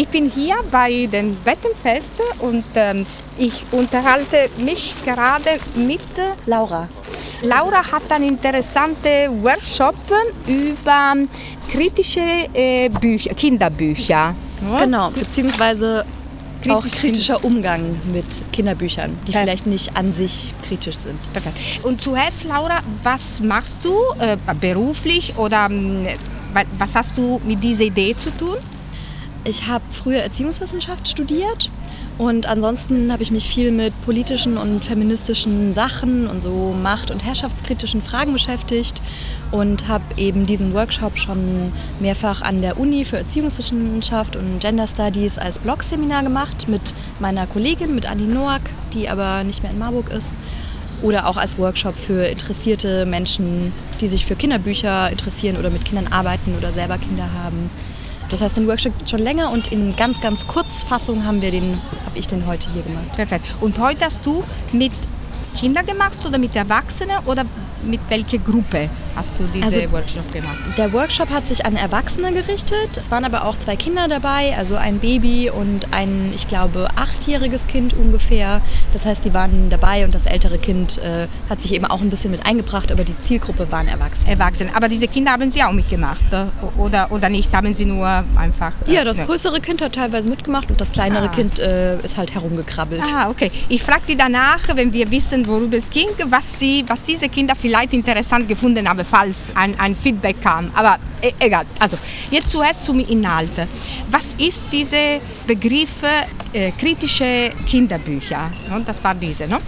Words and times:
Ich 0.00 0.08
bin 0.08 0.30
hier 0.30 0.56
bei 0.70 1.04
dem 1.12 1.36
Wettenfest 1.44 2.12
und 2.38 2.64
ähm, 2.74 3.04
ich 3.36 3.52
unterhalte 3.70 4.48
mich 4.56 4.94
gerade 5.04 5.50
mit 5.74 6.00
Laura. 6.46 6.88
Laura 7.42 7.82
hat 7.92 8.10
einen 8.10 8.28
interessanten 8.28 9.42
Workshop 9.42 9.94
über 10.46 11.16
kritische 11.70 12.22
äh, 12.54 12.88
Bücher, 12.88 13.34
Kinderbücher. 13.34 14.34
Genau, 14.78 15.10
beziehungsweise 15.10 16.06
auch 16.70 16.86
kritischer 16.86 17.44
Umgang 17.44 17.82
mit 18.10 18.24
Kinderbüchern, 18.54 19.10
die 19.26 19.32
Perfekt. 19.32 19.44
vielleicht 19.44 19.66
nicht 19.66 19.94
an 19.98 20.14
sich 20.14 20.54
kritisch 20.66 20.96
sind. 20.96 21.18
Perfekt. 21.34 21.58
Und 21.82 22.00
zuerst, 22.00 22.44
Laura, 22.44 22.78
was 23.02 23.42
machst 23.42 23.76
du 23.82 23.92
äh, 24.18 24.38
beruflich 24.58 25.34
oder 25.36 25.68
wa- 26.54 26.64
was 26.78 26.94
hast 26.94 27.10
du 27.18 27.38
mit 27.44 27.62
dieser 27.62 27.84
Idee 27.84 28.14
zu 28.16 28.30
tun? 28.38 28.56
Ich 29.44 29.66
habe 29.66 29.84
früher 29.90 30.20
Erziehungswissenschaft 30.20 31.08
studiert 31.08 31.70
und 32.18 32.44
ansonsten 32.44 33.10
habe 33.10 33.22
ich 33.22 33.30
mich 33.30 33.48
viel 33.48 33.70
mit 33.70 33.98
politischen 34.04 34.58
und 34.58 34.84
feministischen 34.84 35.72
Sachen 35.72 36.26
und 36.26 36.42
so 36.42 36.74
macht- 36.82 37.10
und 37.10 37.24
herrschaftskritischen 37.24 38.02
Fragen 38.02 38.34
beschäftigt 38.34 39.00
und 39.50 39.88
habe 39.88 40.04
eben 40.18 40.44
diesen 40.44 40.74
Workshop 40.74 41.16
schon 41.16 41.72
mehrfach 41.98 42.42
an 42.42 42.60
der 42.60 42.78
Uni 42.78 43.06
für 43.06 43.16
Erziehungswissenschaft 43.16 44.36
und 44.36 44.60
Gender 44.60 44.86
Studies 44.86 45.38
als 45.38 45.58
Blogseminar 45.58 46.22
gemacht 46.22 46.68
mit 46.68 46.92
meiner 47.18 47.46
Kollegin, 47.46 47.94
mit 47.94 48.04
Anni 48.04 48.26
Noack, 48.26 48.62
die 48.92 49.08
aber 49.08 49.42
nicht 49.42 49.62
mehr 49.62 49.72
in 49.72 49.78
Marburg 49.78 50.10
ist. 50.10 50.34
Oder 51.00 51.26
auch 51.26 51.38
als 51.38 51.56
Workshop 51.56 51.96
für 51.96 52.26
interessierte 52.26 53.06
Menschen, 53.06 53.72
die 54.02 54.08
sich 54.08 54.26
für 54.26 54.36
Kinderbücher 54.36 55.10
interessieren 55.10 55.56
oder 55.56 55.70
mit 55.70 55.86
Kindern 55.86 56.12
arbeiten 56.12 56.54
oder 56.58 56.72
selber 56.72 56.98
Kinder 56.98 57.26
haben. 57.42 57.70
Das 58.30 58.40
heißt, 58.40 58.56
den 58.56 58.66
Workshop 58.68 58.92
gibt 58.92 59.04
es 59.04 59.10
schon 59.10 59.20
länger 59.20 59.50
und 59.50 59.72
in 59.72 59.94
ganz, 59.96 60.20
ganz 60.20 60.46
Kurzfassung 60.46 61.24
habe 61.24 61.38
ich 62.14 62.28
den 62.28 62.46
heute 62.46 62.68
hier 62.72 62.82
gemacht. 62.82 63.12
Perfekt. 63.14 63.44
Und 63.60 63.78
heute 63.78 64.04
hast 64.04 64.24
du 64.24 64.44
mit 64.72 64.92
Kindern 65.56 65.84
gemacht 65.84 66.18
oder 66.24 66.38
mit 66.38 66.54
Erwachsenen 66.54 67.18
oder 67.26 67.44
mit 67.82 68.00
welcher 68.08 68.38
Gruppe 68.38 68.88
hast 69.20 69.38
du 69.38 69.44
diesen 69.48 69.64
Also- 69.64 69.92
Workshop 69.92 70.32
gemacht? 70.32 70.56
Der 70.78 70.92
Workshop 70.94 71.30
hat 71.30 71.46
sich 71.46 71.64
an 71.66 71.76
Erwachsene 71.76 72.32
gerichtet. 72.32 72.96
Es 72.96 73.10
waren 73.10 73.24
aber 73.24 73.44
auch 73.44 73.56
zwei 73.56 73.76
Kinder 73.76 74.08
dabei, 74.08 74.56
also 74.56 74.76
ein 74.76 74.98
Baby 74.98 75.50
und 75.50 75.92
ein, 75.92 76.32
ich 76.34 76.46
glaube, 76.46 76.88
achtjähriges 76.96 77.66
Kind 77.66 77.92
ungefähr. 77.94 78.62
Das 78.94 79.04
heißt, 79.04 79.24
die 79.24 79.34
waren 79.34 79.68
dabei 79.70 80.04
und 80.06 80.14
das 80.14 80.24
ältere 80.26 80.56
Kind 80.58 80.98
äh, 80.98 81.26
hat 81.50 81.60
sich 81.60 81.74
eben 81.74 81.84
auch 81.84 82.00
ein 82.00 82.08
bisschen 82.10 82.30
mit 82.30 82.46
eingebracht, 82.46 82.90
aber 82.92 83.04
die 83.04 83.14
Zielgruppe 83.20 83.70
waren 83.70 83.88
Erwachsene. 83.88 84.30
Erwachsene. 84.30 84.74
Aber 84.74 84.88
diese 84.88 85.06
Kinder 85.06 85.32
haben 85.32 85.50
sie 85.50 85.62
auch 85.62 85.72
mitgemacht 85.72 86.24
äh, 86.32 86.46
oder, 86.78 87.12
oder 87.12 87.28
nicht? 87.28 87.52
Haben 87.54 87.74
sie 87.74 87.84
nur 87.84 88.24
einfach... 88.36 88.72
äh, 88.86 88.94
Ja, 88.94 89.04
das 89.04 89.18
ne? 89.18 89.26
größere 89.26 89.60
Kind 89.60 89.82
hat 89.82 89.94
teilweise 89.96 90.28
mitgemacht 90.30 90.70
und 90.70 90.80
das 90.80 90.90
kleinere 90.92 91.20
Ah. 91.26 91.28
Kind 91.28 91.58
äh, 91.58 91.98
ist 92.00 92.16
halt 92.16 92.32
herumgekrabbelt. 92.34 93.02
Ah, 93.14 93.28
okay. 93.28 93.50
Ich 93.68 93.82
frage 93.82 94.02
die 94.08 94.16
danach, 94.16 94.60
wenn 94.74 94.92
wir 94.92 95.10
wissen, 95.10 95.46
worüber 95.46 95.76
es 95.76 95.90
ging, 95.90 96.08
was, 96.26 96.58
sie, 96.58 96.84
was 96.88 97.04
diese 97.04 97.28
Kinder 97.28 97.54
vielleicht 97.54 97.92
interessant 97.92 98.48
gefunden 98.48 98.88
haben, 98.88 99.04
falls 99.10 99.52
ein, 99.56 99.78
ein 99.78 99.96
Feedback 99.96 100.40
kam. 100.40 100.70
Aber 100.74 100.98
e 101.20 101.32
egal. 101.38 101.64
Also, 101.78 101.96
jetzt 102.30 102.50
zuerst 102.50 102.84
zum 102.84 103.00
Inhalt. 103.00 103.52
Was 104.10 104.34
ist 104.34 104.66
diese 104.72 105.20
Begriff 105.46 106.02
äh, 106.52 106.72
kritische 106.72 107.50
Kinderbücher? 107.66 108.50
Ne, 108.68 108.82
Das 108.86 109.02
war 109.02 109.14
diese, 109.14 109.46
ne? 109.46 109.58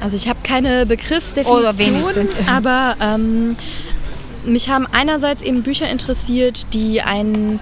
Also 0.00 0.16
ich 0.16 0.28
habe 0.28 0.38
keine 0.42 0.68
Oder 0.68 0.86
Begriffsdefinition, 0.86 2.28
aber 2.46 2.96
ähm, 3.00 3.54
mich 4.44 4.70
haben 4.70 4.86
einerseits 4.92 5.42
eben 5.42 5.62
Bücher 5.62 5.90
interessiert, 5.90 6.72
die 6.72 7.02
einen 7.02 7.60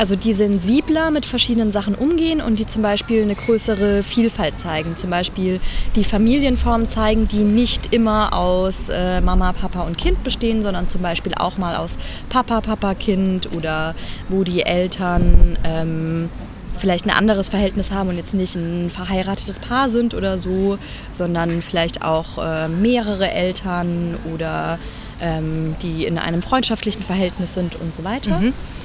also 0.00 0.16
die 0.16 0.32
sensibler 0.32 1.10
mit 1.10 1.26
verschiedenen 1.26 1.72
Sachen 1.72 1.94
umgehen 1.94 2.40
und 2.40 2.58
die 2.58 2.64
zum 2.64 2.80
Beispiel 2.80 3.20
eine 3.22 3.34
größere 3.34 4.02
Vielfalt 4.02 4.58
zeigen. 4.58 4.96
Zum 4.96 5.10
Beispiel 5.10 5.60
die 5.94 6.04
Familienformen 6.04 6.88
zeigen, 6.88 7.28
die 7.28 7.44
nicht 7.44 7.92
immer 7.92 8.32
aus 8.32 8.88
äh, 8.88 9.20
Mama, 9.20 9.52
Papa 9.52 9.82
und 9.82 9.98
Kind 9.98 10.24
bestehen, 10.24 10.62
sondern 10.62 10.88
zum 10.88 11.02
Beispiel 11.02 11.34
auch 11.34 11.58
mal 11.58 11.76
aus 11.76 11.98
Papa, 12.30 12.62
Papa, 12.62 12.94
Kind 12.94 13.52
oder 13.54 13.94
wo 14.30 14.42
die 14.42 14.62
Eltern 14.62 15.58
ähm, 15.64 16.30
vielleicht 16.78 17.04
ein 17.04 17.10
anderes 17.10 17.50
Verhältnis 17.50 17.90
haben 17.90 18.08
und 18.08 18.16
jetzt 18.16 18.32
nicht 18.32 18.54
ein 18.54 18.88
verheiratetes 18.88 19.58
Paar 19.58 19.90
sind 19.90 20.14
oder 20.14 20.38
so, 20.38 20.78
sondern 21.10 21.60
vielleicht 21.60 22.00
auch 22.00 22.38
äh, 22.38 22.68
mehrere 22.68 23.30
Eltern 23.30 24.16
oder 24.32 24.78
ähm, 25.20 25.76
die 25.82 26.06
in 26.06 26.16
einem 26.16 26.40
freundschaftlichen 26.40 27.02
Verhältnis 27.02 27.52
sind 27.52 27.76
und 27.78 27.94
so 27.94 28.02
weiter. 28.02 28.40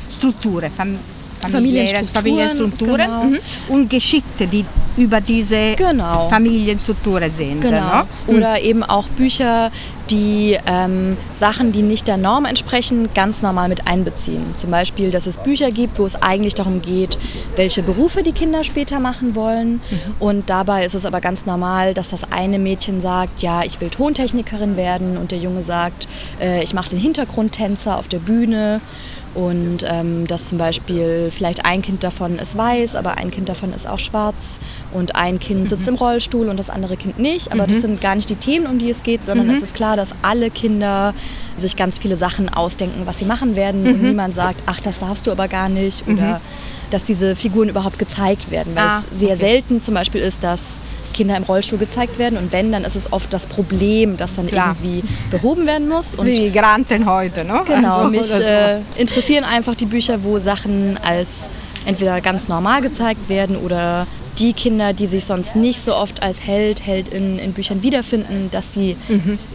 Strukturen, 0.10 0.72
fam 0.72 0.98
Familienstrukturen, 1.52 2.24
Familienstrukturen 2.24 2.98
genau. 2.98 3.24
mhm. 3.24 3.40
und 3.70 3.90
Geschichte, 3.90 4.48
die 4.48 4.66
über 4.98 5.22
diese 5.22 5.76
Genau. 5.76 6.30
Familienstrukturen 6.30 7.30
sind. 7.30 7.62
Genau. 7.62 7.78
Ne? 7.78 8.06
Oder 8.28 8.62
eben 8.62 8.84
auch 8.84 9.08
Bücher, 9.10 9.72
die 10.10 10.58
ähm, 10.66 11.18
Sachen, 11.34 11.72
die 11.72 11.82
nicht 11.82 12.08
der 12.08 12.18
Norm 12.18 12.46
entsprechen, 12.46 13.10
ganz 13.14 13.42
normal 13.42 13.68
mit 13.70 13.88
einbeziehen. 13.88 14.54
Zum 14.56 14.72
Beispiel, 14.72 15.12
dass 15.12 15.26
es 15.26 15.38
Bücher 15.38 15.72
gibt, 15.72 16.00
wo 16.00 16.06
es 16.06 16.16
eigentlich 16.16 16.56
darum 16.56 16.82
geht, 16.82 17.18
welche 17.56 17.84
Berufe 17.84 18.24
die 18.24 18.32
Kinder 18.32 18.64
später 18.64 19.00
machen 19.00 19.36
wollen. 19.36 19.82
Und 20.20 20.50
dabei 20.50 20.86
ist 20.86 20.94
es 20.94 21.06
aber 21.06 21.22
ganz 21.22 21.46
normal, 21.46 21.94
dass 21.94 22.10
das 22.10 22.32
eine 22.32 22.60
Mädchen 22.60 23.02
sagt, 23.02 23.42
ja, 23.42 23.64
ich 23.64 23.82
will 23.82 23.90
Tontechnikerin 23.90 24.78
werden 24.78 25.18
und 25.18 25.32
der 25.32 25.40
Junge 25.40 25.64
sagt, 25.64 26.08
äh, 26.40 26.64
ich 26.64 26.74
mache 26.74 26.90
den 26.90 27.00
Hintergrundtänzer 27.00 27.98
auf 27.98 28.08
der 28.08 28.20
Bühne. 28.20 28.80
Und 29.36 29.80
ähm, 29.88 30.26
dass 30.28 30.46
zum 30.46 30.58
Beispiel 30.58 31.30
vielleicht 31.30 31.66
ein 31.66 31.82
Kind 31.82 32.04
davon 32.04 32.40
ist 32.40 32.58
weiß, 32.58 32.96
aber 32.96 33.18
ein 33.18 33.32
Kind 33.32 33.50
davon 33.50 33.74
ist 33.74 33.86
auch 33.88 34.00
schwarz. 34.00 34.60
Und 34.94 35.16
ein 35.16 35.40
Kind 35.40 35.68
sitzt 35.70 35.88
im 35.88 35.96
Rollstuhl 35.96 36.48
und 36.48 36.58
das 36.58 36.70
andere 36.70 36.96
Kind 36.96 37.20
nicht. 37.20 37.52
Aber 37.52 37.68
das 37.68 37.82
sind 37.82 38.00
gar 38.00 38.16
nicht 38.16 38.30
die 38.30 38.36
Themen, 38.38 38.66
um 38.66 38.80
die 38.80 38.90
es 38.90 39.04
geht, 39.04 39.26
sondern 39.26 39.50
es 39.50 39.62
ist 39.62 39.76
klar, 39.76 39.98
dass 39.98 40.12
alle 40.22 40.50
Kinder 40.50 41.14
sich 41.58 41.76
ganz 41.76 41.98
viele 41.98 42.16
Sachen 42.16 42.48
ausdenken, 42.50 43.02
was 43.06 43.20
sie 43.20 43.26
machen 43.26 43.56
werden. 43.56 43.86
Und 43.86 44.02
niemand 44.02 44.36
sagt, 44.36 44.60
ach, 44.66 44.80
das 44.80 45.00
darfst 45.00 45.28
du 45.28 45.32
aber 45.32 45.48
gar 45.50 45.68
nicht. 45.70 46.08
Oder 46.08 46.40
dass 46.92 47.04
diese 47.04 47.36
Figuren 47.36 47.68
überhaupt 47.68 48.00
gezeigt 48.00 48.52
werden. 48.52 48.74
Weil 48.76 48.88
Ah, 48.88 49.04
es 49.12 49.20
sehr 49.20 49.30
okay. 49.32 49.40
selten 49.40 49.82
zum 49.82 49.94
Beispiel 49.96 50.22
ist, 50.22 50.44
dass 50.44 50.80
Kinder 51.16 51.38
im 51.38 51.44
Rollstuhl 51.44 51.80
gezeigt 51.80 52.20
werden 52.20 52.38
und 52.38 52.52
wenn, 52.52 52.74
dann 52.74 52.84
ist 52.84 52.96
es 52.96 53.12
oft 53.14 53.32
das 53.32 53.48
Problem, 53.48 54.18
das 54.18 54.36
dann 54.36 54.48
Klar. 54.48 54.76
irgendwie 54.78 55.02
behoben 55.32 55.66
werden 55.66 55.88
muss. 55.88 56.16
Und 56.16 56.28
Wie 56.28 56.42
Migranten 56.50 57.06
heute, 57.06 57.46
ne? 57.46 57.62
Genau, 57.66 58.00
Also, 58.00 58.10
mich 58.12 58.30
äh, 58.32 58.80
interessieren 58.98 59.46
einfach 59.46 59.76
die 59.76 59.86
Bücher, 59.86 60.24
wo 60.24 60.38
Sachen 60.38 61.00
als 61.04 61.50
entweder 61.86 62.20
ganz 62.20 62.50
normal 62.50 62.82
gezeigt 62.82 63.30
werden 63.30 63.56
oder 63.56 64.06
die 64.38 64.52
Kinder, 64.52 64.92
die 64.92 65.06
sich 65.06 65.24
sonst 65.24 65.56
nicht 65.56 65.82
so 65.82 65.96
oft 65.96 66.22
als 66.22 66.42
Held, 66.42 66.86
Heldin 66.86 67.40
in 67.40 67.54
Büchern 67.54 67.82
wiederfinden, 67.84 68.50
dass 68.52 68.74
sie 68.74 68.98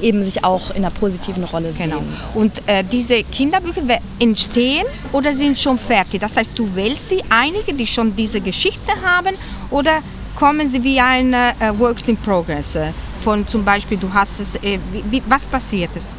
eben 0.00 0.24
sich 0.24 0.42
auch 0.42 0.70
in 0.70 0.76
einer 0.76 0.90
positiven 0.90 1.44
Rolle 1.44 1.74
sehen. 1.74 1.90
Genau. 1.90 2.02
Und 2.34 2.62
äh, 2.66 2.82
diese 2.90 3.22
Kinderbücher 3.24 3.82
entstehen 4.18 4.86
oder 5.12 5.34
sind 5.34 5.58
schon 5.58 5.76
fertig? 5.78 6.22
Das 6.22 6.38
heißt, 6.38 6.52
du 6.54 6.74
wählst 6.74 7.10
sie, 7.10 7.22
einige, 7.28 7.74
die 7.74 7.86
schon 7.86 8.16
diese 8.16 8.40
Geschichte 8.40 8.92
haben, 9.04 9.34
oder 9.70 10.02
kommen 10.36 10.66
sie 10.66 10.82
wie 10.82 11.00
ein 11.00 11.32
äh, 11.34 11.52
Works 11.78 12.08
in 12.08 12.16
Progress? 12.16 12.74
Äh, 12.76 12.92
von 13.22 13.46
zum 13.46 13.64
Beispiel, 13.64 13.98
du 13.98 14.10
hast 14.14 14.40
es, 14.40 14.54
äh, 14.56 14.78
wie, 15.10 15.22
was 15.28 15.46
passiert 15.46 15.90
es? 15.94 16.14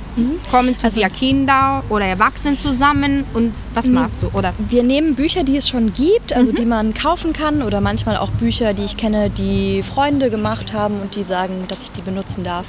Kommen 0.51 0.77
zu 0.77 0.85
Also- 0.85 1.01
dir 1.01 1.09
Kinder 1.09 1.83
oder 1.89 2.05
Erwachsene 2.05 2.59
zusammen 2.59 3.23
und 3.33 3.53
was 3.73 3.88
machst 3.88 4.16
du? 4.22 4.27
Oder 4.38 4.53
Wir 4.59 4.83
nehmen 4.83 5.16
Bücher, 5.16 5.44
die 5.44 5.57
es 5.57 5.67
schon 5.67 5.94
gibt, 5.94 6.31
also 6.33 6.51
die 6.51 6.66
man 6.66 6.94
kaufen 6.94 7.33
kann 7.33 7.63
oder 7.63 7.81
manchmal 7.81 8.17
auch 8.17 8.29
Bücher, 8.29 8.73
die 8.73 8.83
ich 8.83 8.97
kenne, 8.97 9.31
die 9.31 9.81
Freunde 9.81 10.29
gemacht 10.29 10.73
haben 10.73 10.99
und 11.01 11.16
die 11.16 11.23
sagen, 11.23 11.63
dass 11.69 11.83
ich 11.83 11.91
die 11.91 12.01
benutzen 12.01 12.43
darf. 12.43 12.66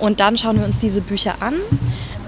Und 0.00 0.18
dann 0.18 0.36
schauen 0.36 0.58
wir 0.58 0.64
uns 0.66 0.78
diese 0.78 1.00
Bücher 1.00 1.34
an. 1.40 1.54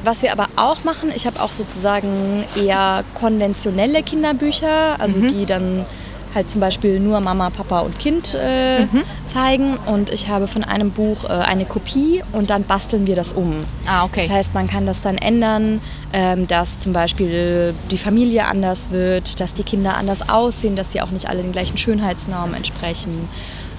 Was 0.05 0.23
wir 0.23 0.33
aber 0.33 0.49
auch 0.57 0.85
machen, 0.85 1.11
ich 1.15 1.27
habe 1.27 1.41
auch 1.41 1.53
sozusagen 1.53 2.45
eher 2.57 3.03
konventionelle 3.15 4.03
Kinderbücher, 4.03 5.01
also 5.01 5.17
die 5.19 5.47
dann 5.47 5.87
halt 6.35 6.51
zum 6.51 6.61
Beispiel 6.61 7.01
nur 7.01 7.21
Mama, 7.21 7.51
Papa 7.51 7.81
und 7.81 7.99
Kind 7.99 8.35
äh, 8.35 8.87
zeigen. 9.29 9.77
Und 9.87 10.11
ich 10.11 10.29
habe 10.29 10.47
von 10.47 10.65
einem 10.65 10.91
Buch 10.91 11.25
äh, 11.25 11.29
eine 11.29 11.65
Kopie 11.65 12.23
und 12.33 12.51
dann 12.51 12.65
basteln 12.65 13.07
wir 13.07 13.17
das 13.17 13.33
um. 13.33 13.65
Ah, 13.87 14.05
okay. 14.05 14.27
Das 14.27 14.37
heißt, 14.37 14.55
man 14.55 14.69
kann 14.69 14.87
das 14.87 15.03
dann 15.03 15.19
ändern, 15.19 15.81
ähm, 16.13 16.47
dass 16.47 16.79
zum 16.79 16.93
Beispiel 16.93 17.75
die 17.91 17.99
Familie 17.99 18.45
anders 18.47 18.91
wird, 18.91 19.41
dass 19.41 19.55
die 19.55 19.63
Kinder 19.63 19.97
anders 19.97 20.29
aussehen, 20.29 20.77
dass 20.77 20.93
sie 20.93 21.01
auch 21.01 21.11
nicht 21.11 21.29
alle 21.29 21.43
den 21.43 21.53
gleichen 21.53 21.77
Schönheitsnormen 21.77 22.55
entsprechen. 22.55 23.29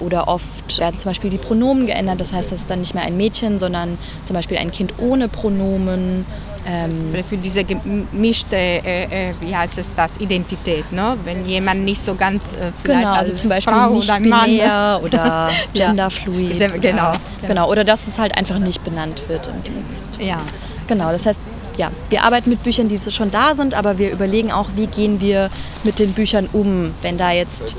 Oder 0.00 0.28
oft 0.28 0.78
werden 0.78 0.98
zum 0.98 1.10
Beispiel 1.10 1.30
die 1.30 1.38
Pronomen 1.38 1.86
geändert, 1.86 2.20
das 2.20 2.32
heißt, 2.32 2.50
das 2.50 2.62
ist 2.62 2.70
dann 2.70 2.80
nicht 2.80 2.94
mehr 2.94 3.04
ein 3.04 3.16
Mädchen, 3.16 3.58
sondern 3.58 3.96
zum 4.24 4.34
Beispiel 4.34 4.58
ein 4.58 4.72
Kind 4.72 4.94
ohne 4.98 5.28
Pronomen. 5.28 6.26
Ähm, 6.66 7.14
für 7.28 7.36
diese 7.36 7.62
gemischte, 7.62 8.56
äh, 8.56 9.30
äh, 9.30 9.34
wie 9.40 9.54
heißt 9.54 9.76
es 9.76 9.94
das, 9.94 10.16
Identität, 10.16 10.90
ne? 10.92 11.14
Wenn 11.24 11.44
jemand 11.46 11.84
nicht 11.84 12.00
so 12.00 12.14
ganz 12.14 12.54
äh, 12.54 12.72
vielleicht 12.82 13.02
Genau, 13.02 13.12
also 13.14 13.32
als 13.32 13.40
zum 13.42 13.50
Beispiel 13.50 13.74
Frau 13.74 13.90
nicht 13.90 14.10
oder 14.10 14.20
Mann, 14.20 15.02
oder 15.02 15.50
genderfluid. 15.74 16.56
Gen- 16.56 16.80
genau. 16.80 17.10
Oder, 17.10 17.20
genau, 17.46 17.70
oder 17.70 17.84
dass 17.84 18.08
es 18.08 18.18
halt 18.18 18.38
einfach 18.38 18.58
nicht 18.58 18.82
benannt 18.82 19.22
wird 19.28 19.46
im 19.48 19.62
Text. 19.62 20.20
Ja. 20.20 20.40
Genau, 20.86 21.12
das 21.12 21.26
heißt, 21.26 21.38
ja, 21.76 21.90
wir 22.08 22.22
arbeiten 22.22 22.50
mit 22.50 22.62
Büchern, 22.62 22.88
die 22.88 22.98
schon 22.98 23.30
da 23.30 23.54
sind, 23.54 23.74
aber 23.74 23.98
wir 23.98 24.10
überlegen 24.10 24.50
auch, 24.52 24.68
wie 24.76 24.86
gehen 24.86 25.20
wir 25.20 25.50
mit 25.82 25.98
den 25.98 26.12
Büchern 26.12 26.48
um, 26.52 26.94
wenn 27.02 27.18
da 27.18 27.30
jetzt 27.32 27.76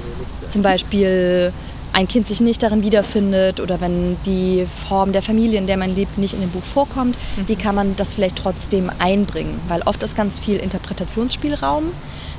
zum 0.50 0.62
Beispiel 0.62 1.52
ein 1.96 2.10
Kind 2.10 2.28
sich 2.28 2.42
nicht 2.42 2.62
darin 2.62 2.84
wiederfindet 2.84 3.62
oder 3.62 3.80
wenn 3.80 4.18
die 4.26 4.68
Form 4.88 5.14
der 5.14 5.22
Familie, 5.22 5.58
in 5.58 5.66
der 5.66 5.78
man 5.78 5.96
lebt, 5.96 6.18
nicht 6.18 6.34
in 6.34 6.42
dem 6.42 6.50
Buch 6.50 6.64
vorkommt, 6.64 7.16
mhm. 7.38 7.48
wie 7.48 7.56
kann 7.56 7.74
man 7.74 7.96
das 7.96 8.16
vielleicht 8.16 8.38
trotzdem 8.38 8.92
einbringen? 9.00 9.62
Weil 9.70 9.82
oft 9.84 10.04
ist 10.04 10.18
ganz 10.18 10.38
viel 10.38 10.58
Interpretationsspielraum. 10.58 11.86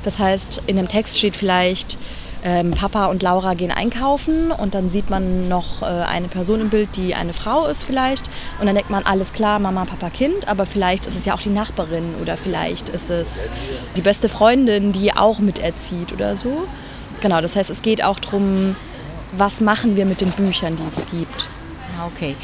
Das 0.03 0.19
heißt, 0.19 0.61
in 0.67 0.77
dem 0.77 0.87
Text 0.87 1.17
steht 1.17 1.35
vielleicht, 1.35 1.97
ähm, 2.43 2.69
Papa 2.71 3.07
und 3.07 3.23
Laura 3.23 3.55
gehen 3.55 3.71
einkaufen 3.71 4.51
und 4.51 4.75
dann 4.75 4.91
sieht 4.91 5.09
man 5.09 5.49
noch 5.49 5.81
äh, 5.81 5.85
eine 5.85 6.27
Person 6.27 6.61
im 6.61 6.69
Bild, 6.69 6.89
die 6.95 7.15
eine 7.15 7.33
Frau 7.33 7.65
ist 7.65 7.81
vielleicht. 7.81 8.27
Und 8.59 8.67
dann 8.67 8.75
denkt 8.75 8.91
man, 8.91 9.03
alles 9.03 9.33
klar, 9.33 9.57
Mama, 9.57 9.85
Papa, 9.85 10.11
Kind, 10.11 10.47
aber 10.47 10.67
vielleicht 10.67 11.07
ist 11.07 11.15
es 11.15 11.25
ja 11.25 11.33
auch 11.33 11.41
die 11.41 11.49
Nachbarin 11.49 12.13
oder 12.21 12.37
vielleicht 12.37 12.89
ist 12.89 13.09
es 13.09 13.51
die 13.95 14.01
beste 14.01 14.29
Freundin, 14.29 14.91
die 14.91 15.13
auch 15.13 15.39
miterzieht 15.39 16.13
oder 16.13 16.35
so. 16.35 16.67
Genau, 17.21 17.41
das 17.41 17.55
heißt, 17.55 17.71
es 17.71 17.81
geht 17.81 18.03
auch 18.03 18.19
darum, 18.19 18.75
was 19.31 19.61
machen 19.61 19.95
wir 19.95 20.05
mit 20.05 20.21
den 20.21 20.31
Büchern, 20.31 20.75
die 20.75 20.87
es 20.87 21.05
gibt. 21.11 21.45
Okay. 22.05 22.35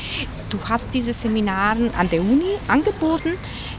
Du 0.49 0.57
hast 0.67 0.93
diese 0.93 1.13
Seminare 1.13 1.89
an 1.97 2.09
der 2.09 2.21
Uni 2.21 2.57
angeboten 2.67 3.33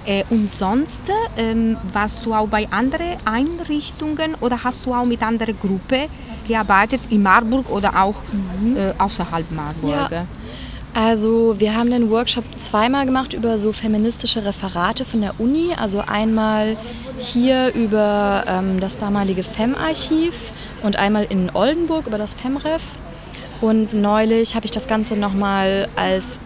äh, 0.06 0.24
und 0.30 0.50
sonst 0.50 1.02
ähm, 1.36 1.76
warst 1.92 2.24
du 2.24 2.34
auch 2.34 2.48
bei 2.48 2.68
anderen 2.70 3.16
Einrichtungen 3.24 4.34
oder 4.40 4.62
hast 4.62 4.86
du 4.86 4.94
auch 4.94 5.04
mit 5.04 5.22
anderen 5.22 5.58
Gruppen 5.58 6.08
gearbeitet 6.46 7.00
in 7.10 7.22
Marburg 7.22 7.70
oder 7.70 8.02
auch 8.02 8.16
mhm. 8.60 8.76
äh, 8.76 8.92
außerhalb 8.98 9.50
Marburg? 9.50 10.10
Ja. 10.10 10.26
Also 10.94 11.56
wir 11.58 11.74
haben 11.74 11.90
den 11.90 12.08
Workshop 12.08 12.44
zweimal 12.56 13.04
gemacht 13.04 13.32
über 13.32 13.58
so 13.58 13.72
feministische 13.72 14.44
Referate 14.44 15.04
von 15.04 15.22
der 15.22 15.40
Uni. 15.40 15.74
Also 15.76 16.00
einmal 16.06 16.76
hier 17.18 17.74
über 17.74 18.44
ähm, 18.46 18.78
das 18.78 18.96
damalige 18.96 19.42
FEM-Archiv 19.42 20.52
und 20.84 20.96
einmal 20.96 21.25
in 21.25 21.50
Oldenburg 21.54 22.06
über 22.06 22.19
das 22.19 22.34
FEMREF. 22.34 22.82
Und 23.60 23.92
neulich 23.94 24.54
habe 24.54 24.66
ich 24.66 24.72
das 24.72 24.86
Ganze 24.86 25.16
nochmal 25.16 25.88
als 25.96 26.40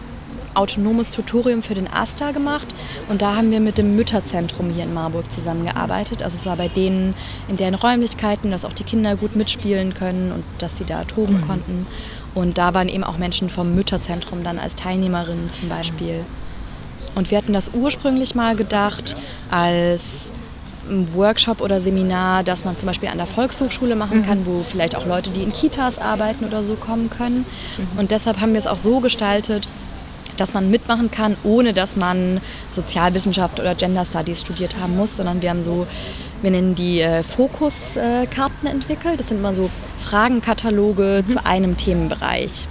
autonomes 0.55 1.11
Tutorium 1.11 1.61
für 1.61 1.75
den 1.75 1.87
AStA 1.87 2.31
gemacht 2.31 2.67
und 3.07 3.21
da 3.21 3.35
haben 3.35 3.51
wir 3.51 3.59
mit 3.59 3.77
dem 3.77 3.95
Mütterzentrum 3.95 4.71
hier 4.71 4.83
in 4.83 4.93
Marburg 4.93 5.31
zusammengearbeitet. 5.31 6.23
Also 6.23 6.37
es 6.37 6.45
war 6.45 6.55
bei 6.55 6.67
denen 6.67 7.13
in 7.47 7.57
deren 7.57 7.75
Räumlichkeiten, 7.75 8.51
dass 8.51 8.65
auch 8.65 8.73
die 8.73 8.83
Kinder 8.83 9.15
gut 9.15 9.35
mitspielen 9.35 9.93
können 9.93 10.31
und 10.31 10.43
dass 10.57 10.77
sie 10.77 10.85
da 10.85 11.03
toben 11.03 11.41
mhm. 11.41 11.47
konnten. 11.47 11.87
Und 12.35 12.57
da 12.57 12.73
waren 12.73 12.89
eben 12.89 13.03
auch 13.03 13.17
Menschen 13.17 13.49
vom 13.49 13.75
Mütterzentrum 13.75 14.43
dann 14.43 14.59
als 14.59 14.75
Teilnehmerinnen 14.75 15.51
zum 15.51 15.69
Beispiel. 15.69 16.25
Und 17.15 17.31
wir 17.31 17.37
hatten 17.37 17.53
das 17.53 17.71
ursprünglich 17.73 18.35
mal 18.35 18.55
gedacht 18.55 19.15
als 19.51 20.31
Workshop 21.13 21.61
oder 21.61 21.81
Seminar, 21.81 22.43
das 22.43 22.65
man 22.65 22.77
zum 22.77 22.87
Beispiel 22.87 23.09
an 23.09 23.17
der 23.17 23.27
Volkshochschule 23.27 23.95
machen 23.95 24.19
mhm. 24.19 24.25
kann, 24.25 24.45
wo 24.45 24.63
vielleicht 24.67 24.95
auch 24.95 25.05
Leute, 25.05 25.29
die 25.29 25.43
in 25.43 25.53
Kitas 25.53 25.99
arbeiten 25.99 26.45
oder 26.45 26.63
so 26.63 26.75
kommen 26.75 27.09
können. 27.09 27.45
Und 27.97 28.11
deshalb 28.11 28.41
haben 28.41 28.53
wir 28.53 28.59
es 28.59 28.67
auch 28.67 28.77
so 28.77 28.99
gestaltet, 28.99 29.67
dass 30.37 30.53
man 30.53 30.71
mitmachen 30.71 31.11
kann, 31.11 31.35
ohne 31.43 31.73
dass 31.73 31.95
man 31.95 32.39
Sozialwissenschaft 32.71 33.59
oder 33.59 33.75
Gender 33.75 34.05
Studies 34.05 34.41
studiert 34.41 34.77
haben 34.79 34.95
muss, 34.95 35.15
sondern 35.17 35.41
wir 35.41 35.49
haben 35.49 35.63
so, 35.63 35.85
wir 36.41 36.51
nennen 36.51 36.75
die 36.75 37.01
äh, 37.01 37.23
Fokuskarten 37.23 38.67
äh, 38.67 38.71
entwickelt. 38.71 39.19
Das 39.19 39.27
sind 39.27 39.37
immer 39.37 39.53
so 39.53 39.69
Fragenkataloge 39.97 41.23
mhm. 41.23 41.27
zu 41.27 41.45
einem 41.45 41.77
Themenbereich. 41.77 42.67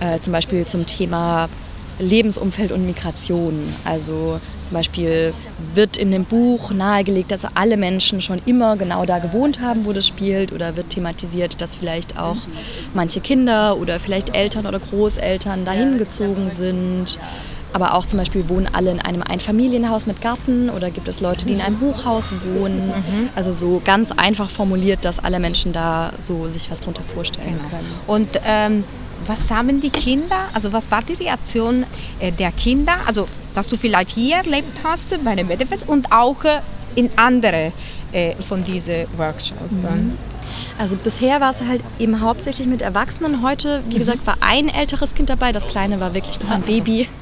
Äh, 0.00 0.20
zum 0.20 0.32
Beispiel 0.32 0.66
zum 0.66 0.86
Thema 0.86 1.48
Lebensumfeld 1.98 2.72
und 2.72 2.86
Migration. 2.86 3.60
Also 3.84 4.40
zum 4.64 4.74
Beispiel 4.74 5.32
wird 5.74 5.96
in 5.96 6.10
dem 6.10 6.24
Buch 6.24 6.70
nahegelegt, 6.72 7.32
dass 7.32 7.46
alle 7.54 7.76
Menschen 7.76 8.20
schon 8.20 8.40
immer 8.46 8.76
genau 8.76 9.04
da 9.06 9.18
gewohnt 9.18 9.60
haben, 9.60 9.86
wo 9.86 9.92
das 9.92 10.06
spielt, 10.06 10.52
oder 10.52 10.76
wird 10.76 10.90
thematisiert, 10.90 11.60
dass 11.60 11.74
vielleicht 11.74 12.18
auch 12.18 12.36
manche 12.94 13.20
Kinder 13.20 13.76
oder 13.78 13.98
vielleicht 13.98 14.34
Eltern 14.34 14.66
oder 14.66 14.78
Großeltern 14.78 15.64
dahin 15.64 15.98
gezogen 15.98 16.50
sind. 16.50 17.18
Aber 17.72 17.94
auch 17.94 18.06
zum 18.06 18.18
Beispiel 18.18 18.48
wohnen 18.48 18.68
alle 18.72 18.90
in 18.90 19.00
einem 19.00 19.22
Einfamilienhaus 19.22 20.06
mit 20.06 20.22
Garten 20.22 20.70
oder 20.70 20.90
gibt 20.90 21.06
es 21.06 21.20
Leute, 21.20 21.44
die 21.44 21.52
in 21.52 21.60
einem 21.60 21.80
Hochhaus 21.80 22.32
wohnen. 22.54 22.88
Mhm. 22.88 23.28
Also 23.36 23.52
so 23.52 23.82
ganz 23.84 24.10
einfach 24.10 24.48
formuliert, 24.48 25.04
dass 25.04 25.18
alle 25.18 25.38
Menschen 25.38 25.72
da 25.72 26.12
so 26.18 26.48
sich 26.48 26.70
was 26.70 26.80
darunter 26.80 27.02
vorstellen 27.02 27.58
genau. 27.58 27.68
können. 27.68 27.88
Und 28.06 28.28
ähm, 28.46 28.84
was 29.26 29.50
haben 29.50 29.80
die 29.80 29.90
Kinder, 29.90 30.48
also 30.52 30.72
was 30.72 30.90
war 30.90 31.02
die 31.02 31.14
Reaktion 31.14 31.84
äh, 32.20 32.32
der 32.32 32.52
Kinder, 32.52 32.96
also 33.06 33.28
dass 33.54 33.68
du 33.68 33.76
vielleicht 33.76 34.10
hier 34.10 34.36
erlebt 34.36 34.78
hast 34.84 35.22
bei 35.24 35.34
dem 35.34 35.48
Medefest 35.48 35.88
und 35.88 36.10
auch 36.12 36.44
äh, 36.44 36.60
in 36.94 37.10
andere 37.16 37.72
äh, 38.12 38.34
von 38.36 38.62
diesen 38.64 39.06
Workshops? 39.16 39.70
Mhm. 39.70 40.16
Also 40.78 40.96
bisher 40.96 41.40
war 41.40 41.50
es 41.50 41.60
halt 41.62 41.82
eben 41.98 42.20
hauptsächlich 42.20 42.68
mit 42.68 42.82
Erwachsenen. 42.82 43.42
Heute, 43.42 43.82
wie 43.88 43.98
gesagt, 43.98 44.26
war 44.26 44.36
ein 44.40 44.68
älteres 44.68 45.14
Kind 45.14 45.28
dabei. 45.28 45.50
Das 45.50 45.66
kleine 45.66 45.98
war 45.98 46.14
wirklich 46.14 46.38
noch 46.40 46.50
ein 46.50 46.62
Baby. 46.62 47.08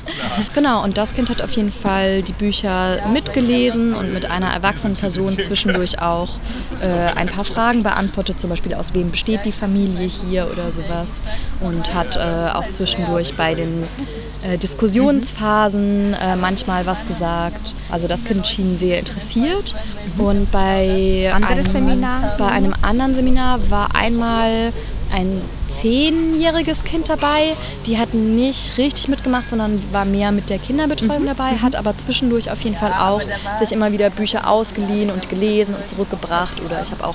Genau, 0.55 0.83
und 0.83 0.97
das 0.97 1.15
Kind 1.15 1.29
hat 1.31 1.43
auf 1.43 1.51
jeden 1.53 1.71
Fall 1.71 2.23
die 2.23 2.33
Bücher 2.33 3.07
mitgelesen 3.13 3.95
und 3.95 4.13
mit 4.13 4.31
einer 4.31 4.49
erwachsenen 4.49 4.95
Person 4.95 5.31
zwischendurch 5.31 6.01
auch 6.03 6.39
äh, 6.81 6.87
ein 7.15 7.27
paar 7.27 7.45
Fragen 7.45 7.83
beantwortet. 7.83 8.41
Zum 8.41 8.51
Beispiel, 8.51 8.75
aus 8.75 8.95
wem 8.95 9.11
besteht 9.11 9.45
die 9.45 9.53
Familie 9.53 10.07
hier 10.07 10.49
oder 10.51 10.73
sowas. 10.73 11.23
Und 11.61 11.95
hat 11.95 12.17
äh, 12.17 12.51
auch 12.55 12.69
zwischendurch 12.69 13.35
bei 13.35 13.55
den 13.55 13.85
äh, 14.43 14.59
Diskussionsphasen 14.59 16.15
äh, 16.15 16.37
manchmal 16.37 16.87
was 16.87 17.07
gesagt. 17.07 17.75
Also 17.91 18.09
das 18.09 18.25
Kind 18.25 18.47
schien 18.47 18.79
sehr 18.79 18.99
interessiert. 18.99 19.75
Und 20.19 20.51
bei 20.51 21.33
einem, 21.35 22.07
bei 22.39 22.47
einem 22.47 22.75
anderen 22.83 23.15
Seminar 23.15 23.46
war 23.69 23.95
einmal 23.95 24.73
ein 25.13 25.41
zehnjähriges 25.69 26.85
Kind 26.85 27.09
dabei. 27.09 27.53
Die 27.87 27.99
hat 27.99 28.15
nicht 28.15 28.79
richtig 28.79 29.09
mitgemacht, 29.09 29.49
sondern 29.49 29.83
war 29.93 30.05
mehr 30.05 30.33
mit 30.33 30.51
der 30.51 30.59
Kinderbetreuung 30.59 31.23
mhm. 31.23 31.27
dabei, 31.27 31.57
hat 31.59 31.77
aber 31.77 31.97
zwischendurch 31.97 32.51
auf 32.51 32.61
jeden 32.63 32.77
Fall 32.77 32.93
auch 32.93 33.21
sich 33.59 33.73
immer 33.73 33.93
wieder 33.93 34.11
Bücher 34.11 34.49
ausgeliehen 34.49 35.11
und 35.11 35.29
gelesen 35.29 35.75
und 35.75 35.87
zurückgebracht. 35.89 36.61
Oder 36.65 36.81
ich 36.83 36.91
habe 36.91 37.05
auch 37.05 37.15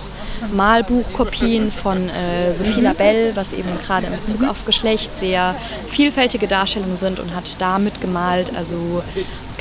Malbuchkopien 0.54 1.72
von 1.72 2.10
äh, 2.10 2.54
Sophie 2.54 2.80
mhm. 2.80 2.84
Labelle, 2.84 3.36
was 3.36 3.54
eben 3.54 3.70
gerade 3.86 4.08
in 4.08 4.14
Bezug 4.14 4.44
auf 4.44 4.66
Geschlecht 4.66 5.18
sehr 5.18 5.56
vielfältige 5.88 6.48
Darstellungen 6.48 6.98
sind 6.98 7.20
und 7.20 7.36
hat 7.36 7.60
da 7.60 7.80
mitgemalt. 7.80 8.56
Also 8.56 9.04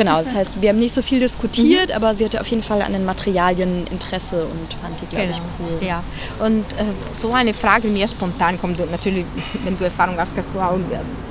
genau, 0.00 0.18
das 0.18 0.34
heißt, 0.34 0.62
wir 0.62 0.70
haben 0.70 0.78
nicht 0.78 0.94
so 0.94 1.02
viel 1.02 1.20
diskutiert, 1.20 1.90
mhm. 1.90 1.94
aber 1.94 2.14
sie 2.14 2.24
hatte 2.24 2.40
auf 2.40 2.46
jeden 2.46 2.62
Fall 2.62 2.80
an 2.80 2.94
den 2.94 3.04
Materialien 3.04 3.86
Interesse 3.90 4.44
und 4.44 4.72
fand 4.72 4.98
die, 4.98 5.06
glaube 5.06 5.26
genau. 5.26 5.36
ich, 5.36 5.82
cool. 5.82 5.86
Ja, 5.86 6.02
und 6.38 6.64
äh, 6.72 6.84
so 7.18 7.34
eine 7.34 7.52
Frage 7.52 7.88
mir 7.88 8.08
spontan 8.08 8.58
kommt 8.58 8.78
natürlich, 8.90 9.26
wenn 9.64 9.76
du 9.76 9.84
Erfahrung 9.84 10.16
hast, 10.16 10.34
kannst 10.34 10.54
du 10.54 10.60
auch 10.60 10.78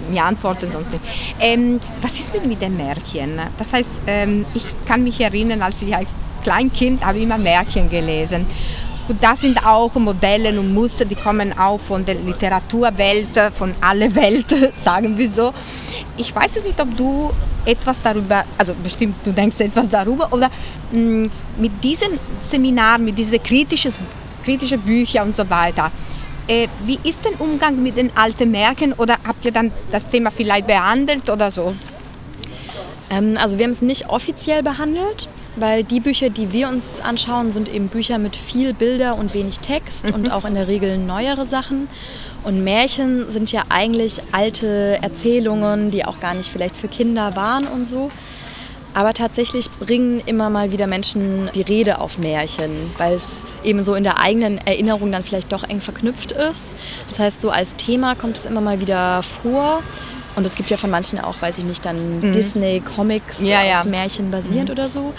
mir 0.09 0.23
antworten, 0.23 0.69
sonst 0.69 0.91
nicht. 0.91 1.03
Ähm, 1.39 1.79
was 2.01 2.19
ist 2.19 2.31
mit, 2.31 2.45
mit 2.45 2.61
den 2.61 2.77
Märchen? 2.77 3.39
Das 3.57 3.73
heißt, 3.73 4.01
ähm, 4.05 4.45
ich 4.53 4.65
kann 4.85 5.03
mich 5.03 5.19
erinnern, 5.19 5.63
als 5.63 5.81
ich 5.81 5.95
als 5.95 6.09
Kleinkind 6.43 7.03
habe 7.03 7.17
ich 7.17 7.23
immer 7.23 7.39
Märchen 7.39 7.89
gelesen. 7.89 8.45
Und 9.09 9.23
das 9.23 9.41
sind 9.41 9.65
auch 9.65 9.93
Modelle 9.95 10.57
und 10.59 10.71
Muster, 10.71 11.03
die 11.03 11.15
kommen 11.15 11.51
auch 11.57 11.79
von 11.79 12.05
der 12.05 12.13
Literaturwelt, 12.13 13.29
von 13.51 13.73
aller 13.81 14.13
Welt, 14.13 14.45
sagen 14.75 15.17
wir 15.17 15.27
so. 15.27 15.51
Ich 16.15 16.33
weiß 16.33 16.57
es 16.57 16.63
nicht, 16.63 16.79
ob 16.79 16.95
du 16.95 17.31
etwas 17.65 18.03
darüber, 18.03 18.43
also 18.55 18.75
bestimmt 18.83 19.15
du 19.23 19.31
denkst 19.31 19.61
etwas 19.61 19.89
darüber, 19.89 20.31
oder 20.31 20.51
mm, 20.91 21.25
mit 21.57 21.83
diesem 21.83 22.19
Seminar, 22.39 22.99
mit 22.99 23.17
diesen 23.17 23.41
kritischen, 23.41 23.91
kritischen 24.45 24.79
Büchern 24.79 25.29
und 25.29 25.35
so 25.35 25.49
weiter, 25.49 25.91
äh, 26.47 26.67
wie 26.85 26.99
ist 27.03 27.25
der 27.25 27.41
Umgang 27.41 27.81
mit 27.81 27.97
den 27.97 28.15
alten 28.15 28.51
Märchen 28.51 28.93
oder 28.93 29.15
habt 29.27 29.43
ihr 29.43 29.51
dann 29.51 29.71
das 29.91 30.07
Thema 30.07 30.29
vielleicht 30.29 30.67
behandelt 30.67 31.27
oder 31.31 31.49
so? 31.49 31.73
Ähm, 33.09 33.37
also 33.41 33.57
wir 33.57 33.65
haben 33.65 33.71
es 33.71 33.81
nicht 33.81 34.07
offiziell 34.07 34.61
behandelt 34.61 35.27
weil 35.55 35.83
die 35.83 35.99
Bücher, 35.99 36.29
die 36.29 36.51
wir 36.51 36.69
uns 36.69 37.01
anschauen, 37.01 37.51
sind 37.51 37.73
eben 37.73 37.87
Bücher 37.87 38.17
mit 38.17 38.35
viel 38.35 38.73
Bilder 38.73 39.15
und 39.15 39.33
wenig 39.33 39.59
Text 39.59 40.07
mhm. 40.07 40.15
und 40.15 40.31
auch 40.31 40.45
in 40.45 40.55
der 40.55 40.67
Regel 40.67 40.97
neuere 40.97 41.45
Sachen. 41.45 41.87
Und 42.43 42.63
Märchen 42.63 43.29
sind 43.31 43.51
ja 43.51 43.63
eigentlich 43.69 44.21
alte 44.31 44.99
Erzählungen, 45.01 45.91
die 45.91 46.05
auch 46.05 46.19
gar 46.19 46.33
nicht 46.33 46.49
vielleicht 46.49 46.75
für 46.75 46.87
Kinder 46.87 47.35
waren 47.35 47.67
und 47.67 47.87
so. 47.87 48.11
Aber 48.93 49.13
tatsächlich 49.13 49.69
bringen 49.79 50.21
immer 50.25 50.49
mal 50.49 50.71
wieder 50.71 50.87
Menschen 50.87 51.49
die 51.53 51.61
Rede 51.61 51.99
auf 51.99 52.17
Märchen, 52.17 52.71
weil 52.97 53.13
es 53.13 53.43
eben 53.63 53.83
so 53.83 53.93
in 53.93 54.03
der 54.03 54.19
eigenen 54.19 54.57
Erinnerung 54.57 55.11
dann 55.11 55.23
vielleicht 55.23 55.51
doch 55.51 55.63
eng 55.63 55.79
verknüpft 55.79 56.31
ist. 56.31 56.75
Das 57.07 57.19
heißt, 57.19 57.41
so 57.41 57.51
als 57.51 57.75
Thema 57.75 58.15
kommt 58.15 58.37
es 58.37 58.45
immer 58.45 58.61
mal 58.61 58.79
wieder 58.79 59.21
vor. 59.21 59.83
Und 60.35 60.45
es 60.45 60.55
gibt 60.55 60.69
ja 60.69 60.77
von 60.77 60.89
manchen 60.89 61.19
auch, 61.19 61.41
weiß 61.41 61.57
ich 61.57 61.65
nicht, 61.65 61.85
dann 61.85 62.19
mhm. 62.19 62.31
Disney-Comics 62.31 63.41
ja, 63.41 63.63
ja. 63.63 63.79
auf 63.81 63.85
Märchen 63.85 64.31
basierend 64.31 64.69
mhm. 64.69 64.73
oder 64.73 64.89
so. 64.89 65.13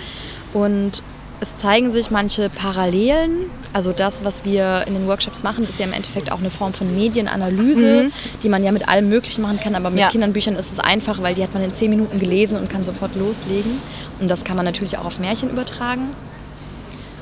Und 0.52 1.02
es 1.40 1.56
zeigen 1.56 1.90
sich 1.90 2.10
manche 2.10 2.50
Parallelen. 2.50 3.50
Also 3.72 3.92
das, 3.92 4.24
was 4.24 4.44
wir 4.44 4.84
in 4.86 4.94
den 4.94 5.06
Workshops 5.06 5.42
machen, 5.42 5.64
ist 5.64 5.78
ja 5.78 5.86
im 5.86 5.92
Endeffekt 5.92 6.30
auch 6.32 6.40
eine 6.40 6.50
Form 6.50 6.72
von 6.72 6.94
Medienanalyse, 6.94 8.04
mhm. 8.04 8.12
die 8.42 8.48
man 8.48 8.62
ja 8.62 8.72
mit 8.72 8.88
allem 8.88 9.08
Möglichen 9.08 9.42
machen 9.42 9.58
kann. 9.62 9.74
Aber 9.74 9.90
mit 9.90 10.00
ja. 10.00 10.08
Kindernbüchern 10.08 10.56
ist 10.56 10.70
es 10.70 10.78
einfach, 10.78 11.22
weil 11.22 11.34
die 11.34 11.42
hat 11.42 11.54
man 11.54 11.62
in 11.62 11.72
zehn 11.72 11.90
Minuten 11.90 12.18
gelesen 12.18 12.58
und 12.58 12.68
kann 12.68 12.84
sofort 12.84 13.14
loslegen. 13.14 13.80
Und 14.20 14.28
das 14.28 14.44
kann 14.44 14.56
man 14.56 14.64
natürlich 14.64 14.98
auch 14.98 15.04
auf 15.06 15.18
Märchen 15.18 15.50
übertragen. 15.50 16.10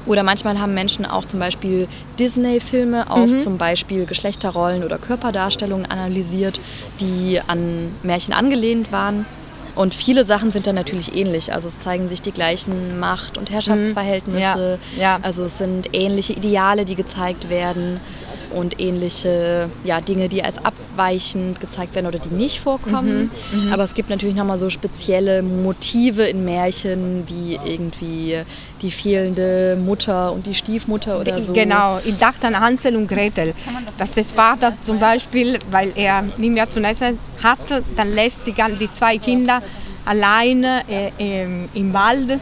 Oder 0.08 0.22
manchmal 0.22 0.58
haben 0.58 0.74
Menschen 0.74 1.04
auch 1.04 1.26
zum 1.26 1.38
Beispiel 1.38 1.86
Disney-Filme 2.18 3.10
auf 3.10 3.30
mhm. 3.30 3.40
zum 3.40 3.58
Beispiel 3.58 4.06
Geschlechterrollen 4.06 4.82
oder 4.82 4.98
Körperdarstellungen 4.98 5.86
analysiert, 5.86 6.60
die 6.98 7.40
an 7.46 7.92
Märchen 8.02 8.32
angelehnt 8.32 8.90
waren. 8.90 9.26
Und 9.74 9.94
viele 9.94 10.24
Sachen 10.24 10.50
sind 10.50 10.66
dann 10.66 10.74
natürlich 10.74 11.14
ähnlich. 11.14 11.52
Also 11.52 11.68
es 11.68 11.78
zeigen 11.78 12.08
sich 12.08 12.20
die 12.20 12.32
gleichen 12.32 12.98
Macht- 12.98 13.38
und 13.38 13.50
Herrschaftsverhältnisse. 13.50 14.78
Ja. 14.96 15.02
Ja. 15.02 15.18
Also 15.22 15.44
es 15.44 15.58
sind 15.58 15.90
ähnliche 15.92 16.32
Ideale, 16.32 16.84
die 16.84 16.96
gezeigt 16.96 17.48
werden 17.48 18.00
und 18.50 18.80
ähnliche 18.80 19.68
ja, 19.84 20.00
Dinge, 20.00 20.28
die 20.28 20.42
als 20.42 20.56
abweichend 20.98 21.60
gezeigt 21.60 21.94
werden 21.94 22.06
oder 22.06 22.18
die 22.18 22.34
nicht 22.34 22.60
vorkommen. 22.60 23.30
Mhm, 23.52 23.66
mhm. 23.66 23.72
Aber 23.72 23.84
es 23.84 23.94
gibt 23.94 24.10
natürlich 24.10 24.34
nochmal 24.34 24.58
so 24.58 24.68
spezielle 24.68 25.42
Motive 25.42 26.24
in 26.24 26.44
Märchen, 26.44 27.24
wie 27.28 27.58
irgendwie 27.64 28.38
die 28.82 28.90
fehlende 28.90 29.78
Mutter 29.80 30.32
und 30.32 30.46
die 30.46 30.54
Stiefmutter 30.54 31.20
oder 31.20 31.40
so. 31.40 31.52
Genau, 31.52 32.00
ich 32.04 32.16
dachte 32.16 32.46
an 32.46 32.58
Hansel 32.58 32.96
und 32.96 33.08
Gretel, 33.08 33.54
dass 33.96 34.14
das 34.14 34.32
Vater 34.32 34.74
zum 34.80 34.98
Beispiel, 34.98 35.58
weil 35.70 35.92
er 35.94 36.22
nicht 36.36 36.52
mehr 36.52 36.68
zu 36.68 36.80
essen 36.80 37.18
hatte, 37.42 37.82
dann 37.96 38.12
lässt 38.14 38.46
die, 38.46 38.54
die 38.80 38.90
zwei 38.90 39.18
Kinder 39.18 39.62
alleine 40.08 40.82
äh, 40.88 41.10
ähm, 41.18 41.68
im 41.74 41.92
Wald, 41.92 42.40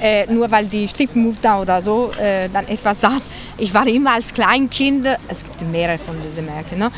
äh, 0.00 0.32
nur 0.32 0.48
weil 0.50 0.66
die 0.68 0.86
Stiefmutter 0.86 1.60
oder 1.60 1.82
so 1.82 2.12
äh, 2.20 2.48
dann 2.52 2.68
etwas 2.68 3.00
sagt. 3.00 3.22
Ich 3.56 3.74
war 3.74 3.86
immer 3.88 4.12
als 4.12 4.32
Kleinkind, 4.32 5.06
es 5.26 5.42
gibt 5.42 5.60
mehrere 5.72 5.98
von 5.98 6.14
diesen 6.22 6.46
Märkten, 6.46 6.78
ne, 6.78 6.92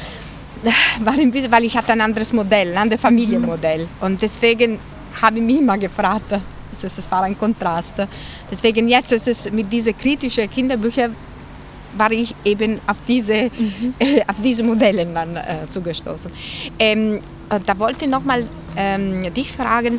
war 1.05 1.15
ein 1.15 1.31
bisschen, 1.31 1.51
weil 1.51 1.65
ich 1.65 1.77
hatte 1.77 1.93
ein 1.93 2.01
anderes 2.01 2.33
Modell, 2.33 2.73
ein 2.73 2.79
anderes 2.79 3.01
Familienmodell 3.01 3.87
und 4.01 4.21
deswegen 4.21 4.79
habe 5.21 5.39
ich 5.39 5.43
mich 5.43 5.59
immer 5.59 5.79
gefragt, 5.79 6.33
also 6.33 6.87
es 6.87 7.11
war 7.11 7.23
ein 7.23 7.37
Kontrast. 7.37 7.97
Deswegen 8.51 8.89
jetzt 8.89 9.13
ist 9.13 9.27
es 9.29 9.51
mit 9.51 9.73
diesen 9.73 9.97
kritischen 9.97 10.49
Kinderbüchern 10.49 11.15
war 11.97 12.13
ich 12.13 12.35
eben 12.45 12.81
auf 12.87 13.03
diese, 13.07 13.45
mhm. 13.45 13.95
äh, 13.99 14.23
auf 14.29 14.37
diese 14.43 14.63
Modelle 14.63 15.05
dann 15.07 15.37
äh, 15.37 15.69
zugestoßen. 15.69 16.31
Ähm, 16.79 17.17
äh, 17.49 17.59
da 17.65 17.79
wollte 17.79 18.05
ich 18.05 18.11
nochmal 18.11 18.47
ähm, 18.77 19.33
dich 19.35 19.51
fragen, 19.51 19.99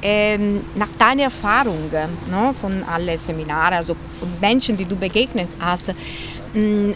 ähm, 0.00 0.60
nach 0.76 0.88
deiner 0.98 1.24
Erfahrung 1.24 1.90
ne, 1.90 2.54
von 2.60 2.82
allen 2.84 3.18
Seminaren, 3.18 3.74
also 3.74 3.96
Menschen, 4.40 4.76
die 4.76 4.84
du 4.84 4.96
begegnet 4.96 5.48
hast, 5.58 5.94
mh, 6.54 6.60
mm, 6.60 6.94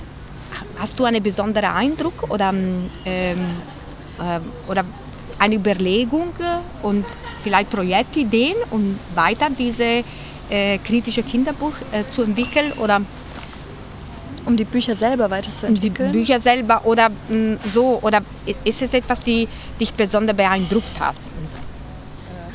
hast 0.79 0.99
du 0.99 1.05
einen 1.05 1.23
besonderen 1.23 1.71
Eindruck 1.71 2.31
oder, 2.31 2.51
ähm, 2.51 2.87
äh, 4.19 4.71
oder 4.71 4.85
eine 5.39 5.55
Überlegung 5.57 6.33
und 6.83 7.05
vielleicht 7.43 7.71
Projektideen, 7.71 8.57
um 8.71 8.99
weiter 9.15 9.49
diese 9.51 10.05
äh, 10.51 10.79
kritische 10.79 11.23
Kinderbuch 11.23 11.73
äh, 11.93 12.09
zu 12.09 12.23
entwickeln 12.23 12.73
oder 12.79 13.01
um 14.45 14.57
die 14.57 14.65
Bücher 14.65 14.95
selber 14.95 15.31
weiterzuentwickeln? 15.31 16.13
Die 16.13 16.19
Bücher 16.19 16.39
selber 16.39 16.83
oder 16.85 17.09
mh, 17.09 17.37
mm, 17.37 17.59
so 17.65 17.99
oder 18.03 18.21
ist 18.65 18.83
es 18.83 18.95
etwas, 18.95 19.21
die 19.25 19.49
dich 19.79 19.93
besonders 19.93 20.37
beeindruckt 20.37 20.99
hat? 20.99 21.17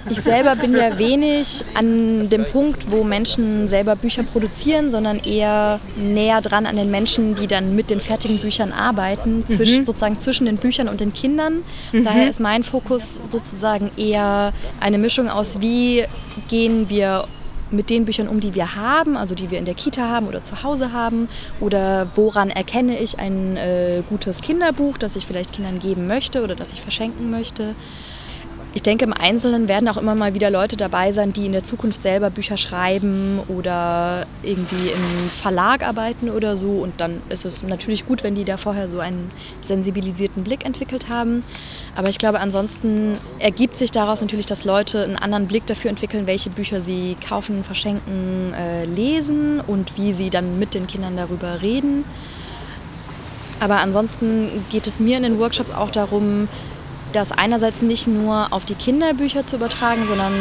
Ich 0.10 0.22
selber 0.22 0.56
bin 0.56 0.76
ja 0.76 0.98
wenig 0.98 1.64
an 1.74 2.30
dem 2.30 2.46
Punkt, 2.46 2.90
wo 2.90 3.04
Menschen 3.04 3.68
selber 3.68 3.96
Bücher 3.96 4.24
produzieren, 4.24 4.90
sondern 4.90 5.20
eher 5.20 5.80
näher 5.96 6.42
dran 6.42 6.66
an 6.66 6.76
den 6.76 6.92
Menschen, 6.92 7.36
die 7.36 7.48
dann 7.48 7.76
mit 7.76 7.90
den 7.90 8.00
fertigen 8.00 8.40
Büchern 8.40 8.72
arbeiten, 8.72 9.40
mhm. 9.48 9.56
zwischen, 9.56 9.86
sozusagen 9.86 10.20
zwischen 10.20 10.46
den 10.46 10.58
Büchern 10.58 10.88
und 10.88 11.00
den 11.00 11.14
Kindern. 11.14 11.64
Mhm. 11.92 12.04
Daher 12.04 12.30
ist 12.30 12.40
mein 12.40 12.64
Fokus 12.64 13.22
sozusagen 13.26 13.92
eher 13.98 14.54
eine 14.80 14.98
Mischung 14.98 15.30
aus, 15.30 15.60
wie 15.60 16.04
gehen 16.50 16.90
wir 16.90 17.26
mit 17.72 17.90
den 17.90 18.06
Büchern 18.06 18.28
um, 18.28 18.40
die 18.40 18.56
wir 18.56 18.76
haben, 18.76 19.18
also 19.18 19.36
die 19.36 19.52
wir 19.52 19.60
in 19.60 19.66
der 19.66 19.74
Kita 19.74 20.08
haben 20.08 20.28
oder 20.28 20.44
zu 20.44 20.64
Hause 20.64 20.94
haben? 20.94 21.28
Oder 21.60 22.08
woran 22.16 22.50
erkenne 22.50 23.00
ich 23.00 23.20
ein 23.20 23.58
äh, 23.58 24.02
gutes 24.10 24.42
Kinderbuch, 24.42 24.98
das 24.98 25.16
ich 25.16 25.26
vielleicht 25.26 25.54
Kindern 25.54 25.80
geben 25.80 26.08
möchte 26.08 26.44
oder 26.44 26.56
das 26.56 26.72
ich 26.72 26.82
verschenken 26.82 27.30
möchte? 27.30 27.76
Ich 28.74 28.84
denke, 28.84 29.06
im 29.06 29.14
Einzelnen 29.14 29.68
werden 29.68 29.88
auch 29.88 29.98
immer 29.98 30.14
mal 30.14 30.36
wieder 30.36 30.52
Leute 30.52 30.78
dabei 30.78 31.12
sein, 31.12 31.34
die 31.34 31.46
in 31.46 31.52
der 31.52 31.64
Zukunft 31.64 32.04
selber 32.04 32.30
Bücher 32.30 32.58
schreiben 32.58 33.40
oder 33.48 34.28
irgendwie 34.44 34.90
im 34.90 35.30
Verlag 35.30 35.84
arbeiten 35.84 36.30
oder 36.30 36.56
so. 36.56 36.72
Und 36.72 37.00
dann 37.00 37.22
ist 37.30 37.46
es 37.46 37.64
natürlich 37.64 38.06
gut, 38.06 38.24
wenn 38.24 38.36
die 38.36 38.44
da 38.44 38.58
vorher 38.58 38.88
so 38.88 39.00
einen 39.00 39.32
sensibilisierten 39.62 40.44
Blick 40.44 40.66
entwickelt 40.66 41.10
haben. 41.10 41.44
Aber 41.96 42.10
ich 42.10 42.20
glaube, 42.20 42.40
ansonsten 42.40 43.18
ergibt 43.40 43.78
sich 43.78 43.90
daraus 43.90 44.22
natürlich, 44.22 44.46
dass 44.46 44.64
Leute 44.64 45.04
einen 45.04 45.16
anderen 45.16 45.48
Blick 45.48 45.66
dafür 45.66 45.90
entwickeln, 45.90 46.28
welche 46.28 46.50
Bücher 46.50 46.82
sie 46.82 47.16
kaufen, 47.28 47.64
verschenken, 47.64 48.54
äh, 48.54 48.84
lesen 48.84 49.62
und 49.66 49.98
wie 49.98 50.14
sie 50.14 50.30
dann 50.30 50.60
mit 50.60 50.74
den 50.74 50.88
Kindern 50.88 51.16
darüber 51.18 51.62
reden. 51.62 52.04
Aber 53.60 53.78
ansonsten 53.78 54.64
geht 54.72 54.86
es 54.86 55.00
mir 55.00 55.18
in 55.18 55.24
den 55.24 55.40
Workshops 55.40 55.72
auch 55.72 55.90
darum, 55.90 56.48
das 57.14 57.32
einerseits 57.32 57.82
nicht 57.82 58.08
nur 58.08 58.48
auf 58.52 58.66
die 58.66 58.76
Kinderbücher 58.76 59.46
zu 59.46 59.56
übertragen, 59.56 60.06
sondern 60.06 60.34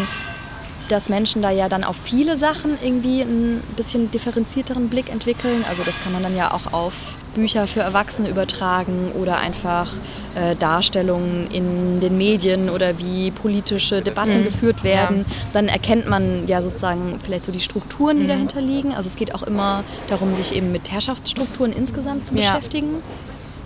dass 0.89 1.09
Menschen 1.09 1.43
da 1.43 1.51
ja 1.51 1.69
dann 1.69 1.85
auf 1.85 1.97
viele 1.97 2.37
Sachen 2.37 2.79
irgendwie 2.83 3.23
einen 3.23 3.61
bisschen 3.77 4.11
differenzierteren 4.11 4.89
Blick 4.89 5.11
entwickeln. 5.11 5.65
Also 5.69 5.83
das 5.83 6.03
kann 6.03 6.13
man 6.13 6.23
dann 6.23 6.37
ja 6.37 6.53
auch 6.53 6.73
auf 6.73 7.19
Bücher 7.35 7.67
für 7.67 7.81
Erwachsene 7.81 8.29
übertragen 8.29 9.13
oder 9.13 9.39
einfach 9.39 9.93
äh, 10.35 10.55
Darstellungen 10.57 11.51
in 11.51 12.01
den 12.01 12.17
Medien 12.17 12.71
oder 12.71 12.99
wie 12.99 13.31
politische 13.31 14.01
Debatten 14.01 14.39
mhm. 14.39 14.45
geführt 14.45 14.85
werden. 14.85 15.25
Ja. 15.29 15.35
Dann 15.53 15.69
erkennt 15.69 16.09
man 16.09 16.47
ja 16.47 16.63
sozusagen 16.63 17.19
vielleicht 17.23 17.45
so 17.45 17.53
die 17.53 17.61
Strukturen, 17.61 18.19
die 18.19 18.25
mhm. 18.25 18.29
dahinter 18.29 18.61
liegen. 18.61 18.95
Also 18.95 19.09
es 19.09 19.17
geht 19.17 19.35
auch 19.35 19.43
immer 19.43 19.85
darum, 20.09 20.35
sich 20.35 20.55
eben 20.55 20.73
mit 20.73 20.91
Herrschaftsstrukturen 20.91 21.73
insgesamt 21.73 22.27
zu 22.27 22.35
ja. 22.35 22.53
beschäftigen. 22.53 23.03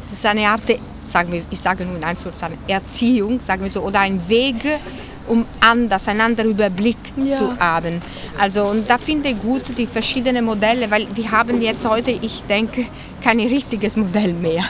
Das 0.08 0.18
ist 0.18 0.26
eine 0.26 0.48
Art 0.48 0.62
sagen 1.10 1.32
wir, 1.32 1.42
ich 1.50 1.60
sage 1.60 1.84
nur 1.84 1.96
in 1.96 2.04
Anführungszeichen, 2.04 2.58
Erziehung, 2.66 3.40
sagen 3.40 3.62
wir 3.62 3.70
so, 3.70 3.82
oder 3.82 4.00
ein 4.00 4.28
Weg, 4.28 4.56
um 5.28 5.44
anders, 5.60 6.08
einen 6.08 6.20
anderen 6.20 6.50
Überblick 6.50 6.96
ja. 7.16 7.36
zu 7.36 7.58
haben. 7.58 8.00
Also 8.38 8.64
und 8.64 8.88
da 8.88 8.98
finde 8.98 9.30
ich 9.30 9.40
gut 9.40 9.62
die 9.76 9.86
verschiedenen 9.86 10.44
Modelle, 10.44 10.90
weil 10.90 11.06
wir 11.14 11.30
haben 11.30 11.60
jetzt 11.60 11.88
heute, 11.88 12.10
ich 12.10 12.42
denke, 12.48 12.86
kein 13.22 13.38
richtiges 13.38 13.96
Modell 13.96 14.32
mehr, 14.32 14.64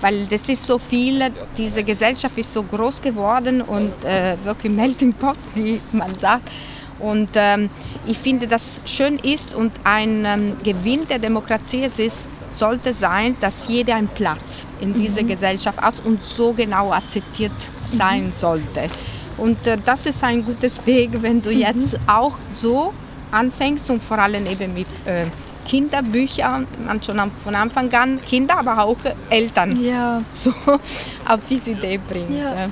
weil 0.00 0.26
das 0.26 0.48
ist 0.48 0.64
so 0.66 0.78
viel, 0.78 1.22
diese 1.56 1.82
Gesellschaft 1.82 2.36
ist 2.36 2.52
so 2.52 2.62
groß 2.62 3.00
geworden 3.00 3.62
und 3.62 3.92
äh, 4.04 4.36
wirklich 4.44 4.72
melting 4.72 5.12
pot, 5.12 5.38
wie 5.54 5.80
man 5.92 6.16
sagt. 6.16 6.50
Und 6.98 7.30
ähm, 7.34 7.70
ich 8.06 8.18
finde, 8.18 8.46
dass 8.46 8.80
schön 8.84 9.18
ist 9.18 9.54
und 9.54 9.72
ein 9.84 10.24
ähm, 10.24 10.56
Gewinn 10.62 11.06
der 11.06 11.18
Demokratie 11.18 11.82
ist, 11.82 12.54
sollte 12.54 12.92
sein, 12.92 13.36
dass 13.40 13.68
jeder 13.68 13.96
einen 13.96 14.08
Platz 14.08 14.66
in 14.80 14.90
mhm. 14.90 15.02
dieser 15.02 15.22
Gesellschaft 15.22 15.80
hat 15.80 16.02
und 16.04 16.22
so 16.22 16.52
genau 16.52 16.92
akzeptiert 16.92 17.52
sein 17.80 18.26
mhm. 18.26 18.32
sollte. 18.32 18.88
Und 19.36 19.66
äh, 19.66 19.76
das 19.84 20.06
ist 20.06 20.22
ein 20.22 20.44
gutes 20.44 20.84
Weg, 20.86 21.10
wenn 21.20 21.42
du 21.42 21.50
mhm. 21.50 21.58
jetzt 21.58 21.98
auch 22.06 22.36
so 22.50 22.92
anfängst 23.30 23.90
und 23.90 24.02
vor 24.02 24.18
allem 24.18 24.46
eben 24.46 24.72
mit 24.74 24.86
äh, 25.04 25.24
Kinderbüchern, 25.66 26.66
man 26.86 27.02
schon 27.02 27.18
von 27.42 27.54
Anfang 27.54 27.92
an 27.94 28.20
Kinder, 28.24 28.58
aber 28.58 28.84
auch 28.84 28.98
Eltern 29.30 29.82
ja. 29.82 30.22
so 30.34 30.52
auf 30.60 31.40
diese 31.48 31.72
Idee 31.72 31.98
bringt. 31.98 32.30
Ja. 32.30 32.68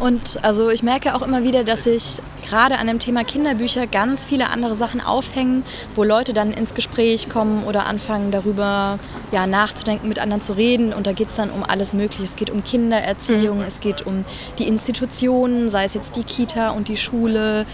Und 0.00 0.38
also 0.42 0.70
ich 0.70 0.82
merke 0.82 1.14
auch 1.14 1.22
immer 1.22 1.42
wieder, 1.42 1.64
dass 1.64 1.84
sich 1.84 2.20
gerade 2.48 2.78
an 2.78 2.86
dem 2.86 2.98
Thema 2.98 3.24
Kinderbücher 3.24 3.86
ganz 3.86 4.24
viele 4.24 4.50
andere 4.50 4.74
Sachen 4.74 5.00
aufhängen, 5.00 5.64
wo 5.94 6.04
Leute 6.04 6.32
dann 6.32 6.52
ins 6.52 6.74
Gespräch 6.74 7.28
kommen 7.28 7.64
oder 7.64 7.86
anfangen 7.86 8.30
darüber 8.30 8.98
ja, 9.32 9.46
nachzudenken, 9.46 10.08
mit 10.08 10.18
anderen 10.18 10.42
zu 10.42 10.52
reden. 10.54 10.92
Und 10.92 11.06
da 11.06 11.12
geht 11.12 11.28
es 11.28 11.36
dann 11.36 11.50
um 11.50 11.62
alles 11.62 11.94
Mögliche. 11.94 12.24
Es 12.24 12.36
geht 12.36 12.50
um 12.50 12.62
Kindererziehung, 12.64 13.58
mhm. 13.58 13.64
es 13.64 13.80
geht 13.80 14.06
um 14.06 14.24
die 14.58 14.68
Institutionen, 14.68 15.70
sei 15.70 15.84
es 15.84 15.94
jetzt 15.94 16.16
die 16.16 16.24
Kita 16.24 16.70
und 16.70 16.88
die 16.88 16.96
Schule. 16.96 17.66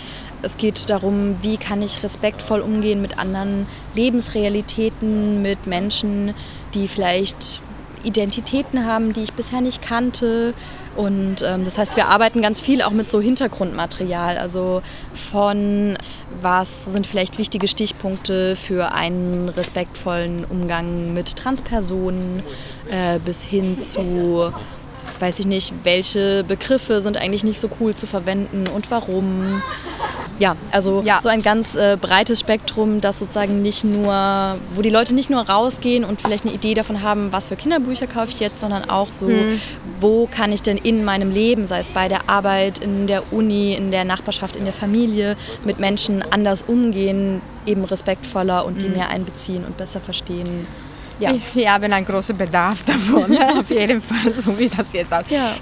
Es 0.42 0.57
geht 0.57 0.88
darum, 0.88 1.37
wie 1.42 1.57
kann 1.57 1.83
ich 1.83 2.02
respektvoll 2.02 2.61
umgehen 2.61 3.02
mit 3.02 3.19
anderen 3.19 3.66
Lebensrealitäten, 3.95 5.42
mit 5.42 5.66
Menschen, 5.66 6.35
die 6.75 6.88
vielleicht 6.88 7.61
Identitäten 8.04 8.85
haben, 8.87 9.12
die 9.12 9.23
ich 9.23 9.33
bisher 9.33 9.61
nicht 9.61 9.83
kannte. 9.83 10.54
Und 10.97 11.42
ähm, 11.42 11.64
das 11.64 11.78
heißt, 11.78 11.97
wir 11.97 12.09
arbeiten 12.09 12.42
ganz 12.42 12.61
viel 12.61 12.83
auch 12.83 12.90
mit 12.90 13.09
so 13.09 13.21
Hintergrundmaterial, 13.21 14.38
also 14.38 14.83
von 15.14 15.97
was 16.40 16.87
sind 16.87 17.07
vielleicht 17.07 17.38
wichtige 17.38 17.69
Stichpunkte 17.69 18.57
für 18.57 18.92
einen 18.92 19.49
respektvollen 19.49 20.45
Umgang 20.45 21.14
mit 21.14 21.37
Transpersonen 21.37 22.42
äh, 22.90 23.19
bis 23.21 23.45
hin 23.45 23.80
zu, 23.80 24.52
weiß 25.21 25.38
ich 25.38 25.47
nicht, 25.47 25.73
welche 25.85 26.45
Begriffe 26.45 27.02
sind 27.02 27.16
eigentlich 27.16 27.45
nicht 27.45 27.61
so 27.61 27.69
cool 27.80 27.95
zu 27.95 28.07
verwenden 28.07 28.66
und 28.69 28.90
warum. 28.90 29.42
Ja, 30.40 30.56
also 30.73 31.02
Ja. 31.04 31.20
so 31.20 31.28
ein 31.28 31.42
ganz 31.42 31.76
äh, 31.76 31.97
breites 32.00 32.40
Spektrum, 32.40 33.00
das 33.02 33.18
sozusagen 33.18 33.61
nicht 33.62 33.85
nur, 33.85 34.56
wo 34.75 34.80
die 34.82 34.88
Leute 34.90 35.14
nicht 35.14 35.28
nur 35.30 35.42
rausgehen 35.42 36.02
und 36.02 36.20
vielleicht 36.20 36.44
eine 36.47 36.54
Idee 36.54 36.73
davon 36.75 37.02
haben, 37.02 37.30
was 37.30 37.49
für 37.49 37.56
Kinderbücher 37.56 38.06
kaufe 38.09 38.30
ich 38.30 38.40
jetzt, 38.40 38.59
sondern 38.59 38.88
auch 38.88 39.12
so, 39.12 39.26
Mhm. 39.28 39.61
wo 40.00 40.26
kann 40.35 40.50
ich 40.50 40.62
denn 40.62 40.78
in 40.78 41.04
meinem 41.04 41.30
Leben, 41.30 41.66
sei 41.66 41.78
es 41.78 41.90
bei 41.90 42.09
der 42.09 42.28
Arbeit, 42.28 42.78
in 42.78 43.06
der 43.06 43.32
Uni, 43.35 43.75
in 43.75 43.90
der 43.90 44.04
Nachbarschaft, 44.06 44.56
in 44.56 44.64
der 44.64 44.73
Familie, 44.73 45.37
mit 45.64 45.78
Menschen 45.78 46.25
anders 46.32 46.64
umgehen, 46.66 47.42
eben 47.66 47.85
respektvoller 47.85 48.64
und 48.64 48.80
die 48.82 48.88
Mhm. 48.88 48.94
mehr 48.97 49.09
einbeziehen 49.11 49.64
und 49.66 49.76
besser 49.76 50.00
verstehen. 50.00 50.66
Ja. 51.18 51.32
Wir 51.52 51.70
haben 51.75 51.92
einen 51.92 52.06
großen 52.06 52.35
Bedarf 52.35 52.82
davon, 52.85 53.37
auf 53.59 53.68
jeden 53.68 54.00
Fall, 54.00 54.32
so 54.42 54.59
wie 54.59 54.70
das 54.70 54.90
jetzt 54.94 55.12
auch. 55.12 55.20
Ja. 55.28 55.54